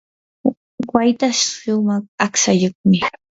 [0.93, 2.97] wayta shumaq aqtsayuqmi.